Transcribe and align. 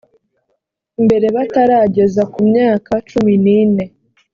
mbere 1.05 1.27
batarageza 1.35 2.21
ku 2.33 2.39
myaka 2.49 2.91
cumi 3.09 3.33
n 3.43 3.45
ine 3.59 3.85